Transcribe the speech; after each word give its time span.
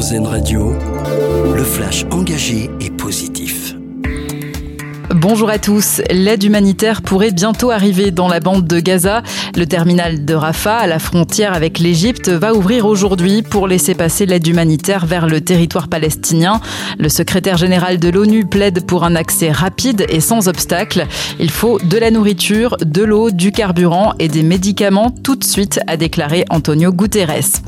Radio, 0.00 0.72
le 1.54 1.62
flash 1.62 2.06
engagé 2.10 2.70
et 2.80 2.88
positif. 2.88 3.74
Bonjour 5.14 5.50
à 5.50 5.58
tous. 5.58 6.00
L'aide 6.10 6.42
humanitaire 6.42 7.02
pourrait 7.02 7.32
bientôt 7.32 7.70
arriver 7.70 8.10
dans 8.10 8.26
la 8.26 8.40
bande 8.40 8.66
de 8.66 8.80
Gaza. 8.80 9.22
Le 9.56 9.66
terminal 9.66 10.24
de 10.24 10.32
Rafah, 10.32 10.78
à 10.78 10.86
la 10.86 10.98
frontière 10.98 11.52
avec 11.52 11.78
l'Égypte, 11.78 12.30
va 12.30 12.54
ouvrir 12.54 12.86
aujourd'hui 12.86 13.42
pour 13.42 13.68
laisser 13.68 13.94
passer 13.94 14.24
l'aide 14.24 14.46
humanitaire 14.46 15.04
vers 15.04 15.26
le 15.26 15.42
territoire 15.42 15.88
palestinien. 15.88 16.62
Le 16.98 17.10
secrétaire 17.10 17.58
général 17.58 17.98
de 17.98 18.08
l'ONU 18.08 18.46
plaide 18.46 18.86
pour 18.86 19.04
un 19.04 19.14
accès 19.14 19.50
rapide 19.50 20.06
et 20.08 20.20
sans 20.20 20.48
obstacle. 20.48 21.06
Il 21.38 21.50
faut 21.50 21.78
de 21.78 21.98
la 21.98 22.10
nourriture, 22.10 22.78
de 22.80 23.02
l'eau, 23.02 23.30
du 23.30 23.52
carburant 23.52 24.14
et 24.18 24.28
des 24.28 24.42
médicaments 24.42 25.10
tout 25.10 25.36
de 25.36 25.44
suite, 25.44 25.78
a 25.88 25.98
déclaré 25.98 26.46
Antonio 26.48 26.90
Guterres. 26.90 27.60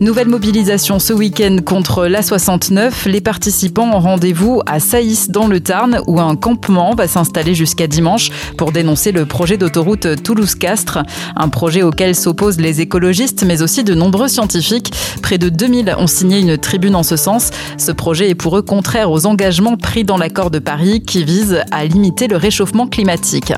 Nouvelle 0.00 0.28
mobilisation 0.28 1.00
ce 1.00 1.12
week-end 1.12 1.56
contre 1.64 2.06
l'A69. 2.06 3.08
Les 3.08 3.20
participants 3.20 3.90
ont 3.96 3.98
rendez-vous 3.98 4.62
à 4.64 4.78
Saïs 4.78 5.28
dans 5.28 5.48
le 5.48 5.58
Tarn 5.58 6.00
où 6.06 6.20
un 6.20 6.36
campement 6.36 6.94
va 6.94 7.08
s'installer 7.08 7.56
jusqu'à 7.56 7.88
dimanche 7.88 8.30
pour 8.56 8.70
dénoncer 8.70 9.10
le 9.10 9.26
projet 9.26 9.56
d'autoroute 9.56 10.22
Toulouse-Castres. 10.22 11.00
Un 11.34 11.48
projet 11.48 11.82
auquel 11.82 12.14
s'opposent 12.14 12.60
les 12.60 12.80
écologistes 12.80 13.42
mais 13.44 13.60
aussi 13.60 13.82
de 13.82 13.94
nombreux 13.94 14.28
scientifiques. 14.28 14.92
Près 15.20 15.36
de 15.36 15.48
2000 15.48 15.92
ont 15.98 16.06
signé 16.06 16.38
une 16.38 16.58
tribune 16.58 16.94
en 16.94 17.02
ce 17.02 17.16
sens. 17.16 17.50
Ce 17.76 17.90
projet 17.90 18.30
est 18.30 18.36
pour 18.36 18.56
eux 18.56 18.62
contraire 18.62 19.10
aux 19.10 19.26
engagements 19.26 19.76
pris 19.76 20.04
dans 20.04 20.16
l'accord 20.16 20.52
de 20.52 20.60
Paris 20.60 21.02
qui 21.02 21.24
vise 21.24 21.64
à 21.72 21.84
limiter 21.84 22.28
le 22.28 22.36
réchauffement 22.36 22.86
climatique. 22.86 23.52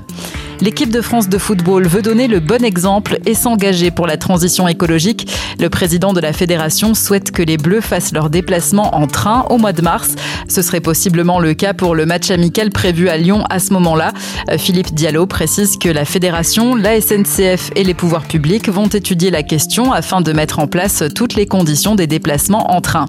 L'équipe 0.60 0.90
de 0.90 1.00
France 1.00 1.30
de 1.30 1.38
football 1.38 1.86
veut 1.86 2.02
donner 2.02 2.28
le 2.28 2.38
bon 2.38 2.62
exemple 2.62 3.18
et 3.24 3.34
s'engager 3.34 3.90
pour 3.90 4.06
la 4.06 4.18
transition 4.18 4.68
écologique. 4.68 5.26
Le 5.58 5.70
président 5.70 6.12
de 6.12 6.20
la 6.20 6.29
fédération 6.32 6.94
souhaite 6.94 7.30
que 7.30 7.42
les 7.42 7.56
Bleus 7.56 7.80
fassent 7.80 8.12
leur 8.12 8.30
déplacement 8.30 8.94
en 8.94 9.06
train 9.06 9.46
au 9.50 9.58
mois 9.58 9.72
de 9.72 9.82
mars. 9.82 10.14
Ce 10.48 10.62
serait 10.62 10.80
possiblement 10.80 11.40
le 11.40 11.54
cas 11.54 11.74
pour 11.74 11.94
le 11.94 12.06
match 12.06 12.30
amical 12.30 12.70
prévu 12.70 13.08
à 13.08 13.16
Lyon 13.16 13.44
à 13.50 13.58
ce 13.58 13.72
moment-là. 13.72 14.12
Euh, 14.50 14.58
Philippe 14.58 14.94
Diallo 14.94 15.26
précise 15.26 15.76
que 15.76 15.88
la 15.88 16.04
fédération, 16.04 16.74
la 16.74 17.00
SNCF 17.00 17.70
et 17.76 17.84
les 17.84 17.94
pouvoirs 17.94 18.24
publics 18.24 18.68
vont 18.68 18.88
étudier 18.88 19.30
la 19.30 19.42
question 19.42 19.92
afin 19.92 20.20
de 20.20 20.32
mettre 20.32 20.58
en 20.58 20.66
place 20.66 21.02
toutes 21.14 21.34
les 21.34 21.46
conditions 21.46 21.94
des 21.94 22.06
déplacements 22.06 22.72
en 22.72 22.80
train. 22.80 23.06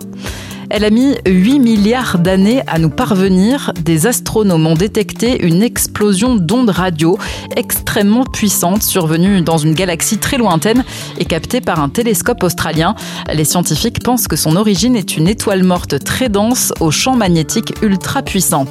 Elle 0.74 0.86
a 0.86 0.90
mis 0.90 1.18
8 1.28 1.60
milliards 1.60 2.18
d'années 2.18 2.62
à 2.66 2.80
nous 2.80 2.90
parvenir. 2.90 3.74
Des 3.84 4.08
astronomes 4.08 4.66
ont 4.66 4.74
détecté 4.74 5.46
une 5.46 5.62
explosion 5.64 6.38
d'ondes 6.38 6.70
radio 6.70 7.18
extrêmement 7.58 8.24
puissante 8.24 8.82
survenue 8.82 9.42
dans 9.42 9.58
une 9.58 9.74
galaxie 9.74 10.18
très 10.18 10.38
lointaine 10.38 10.86
et 11.20 11.26
captée 11.26 11.60
par 11.60 11.82
un 11.82 11.90
télescope 11.90 12.42
australien. 12.42 12.96
Les 13.34 13.44
scientifiques 13.44 14.02
pensent 14.02 14.30
que 14.30 14.38
son 14.38 14.56
origine 14.56 14.96
est 14.96 15.18
une 15.18 15.28
étoile 15.28 15.64
morte 15.64 16.02
très 16.06 16.30
dense 16.30 16.72
au 16.80 16.90
champ 16.90 17.18
magnétique 17.18 17.74
ultra 17.82 18.22
puissant. 18.22 18.66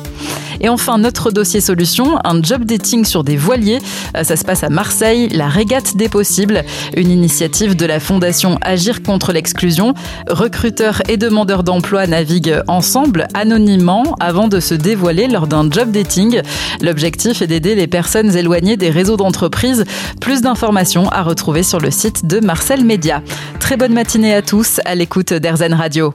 Et 0.61 0.69
enfin, 0.69 0.98
notre 0.98 1.30
dossier 1.30 1.61
solution, 1.61 2.19
un 2.25 2.42
job 2.42 2.64
dating 2.64 3.05
sur 3.05 3.25
des 3.25 3.36
voiliers. 3.36 3.78
Euh, 4.16 4.25
ça 4.25 4.36
se 4.36 4.44
passe 4.44 4.62
à 4.62 4.69
Marseille, 4.69 5.28
la 5.30 5.48
régate 5.48 5.97
des 5.97 6.08
possibles, 6.08 6.64
une 6.97 7.11
initiative 7.11 7.77
de 7.77 7.86
la 7.86 8.00
fondation 8.00 8.58
Agir 8.62 9.03
contre 9.03 9.33
l'exclusion. 9.33 9.94
Recruteurs 10.28 11.03
et 11.08 11.16
demandeurs 11.16 11.64
d'emploi 11.64 12.06
naviguent 12.06 12.62
ensemble, 12.69 13.27
anonymement, 13.34 14.16
avant 14.20 14.48
de 14.48 14.61
se 14.61 14.75
dévoiler 14.75 15.28
lors 15.28 15.47
d'un 15.47 15.70
job 15.70 15.91
dating. 15.91 16.42
L'objectif 16.81 17.42
est 17.42 17.47
d'aider 17.47 17.75
les 17.75 17.86
personnes 17.86 18.36
éloignées 18.36 18.77
des 18.77 18.91
réseaux 18.91 19.16
d'entreprise. 19.16 19.84
Plus 20.20 20.42
d'informations 20.42 21.08
à 21.08 21.22
retrouver 21.22 21.62
sur 21.62 21.81
le 21.81 21.91
site 21.91 22.27
de 22.27 22.41
Marcel 22.41 22.84
Média. 22.84 23.22
Très 23.58 23.77
bonne 23.77 23.92
matinée 23.92 24.34
à 24.34 24.42
tous 24.42 24.81
à 24.84 24.94
l'écoute 24.94 25.33
d'Airzen 25.33 25.75
Radio. 25.75 26.14